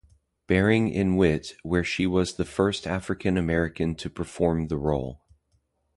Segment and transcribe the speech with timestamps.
[0.47, 5.21] Bearing in Wit, where she was the first African American to perform the role.